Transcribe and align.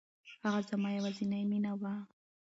هغه 0.43 0.59
زما 0.69 0.89
يوازينی 0.97 1.41
مینه 1.51 1.71
وه. 1.81 1.93